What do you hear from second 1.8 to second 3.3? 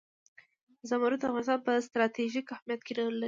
ستراتیژیک اهمیت کې رول لري.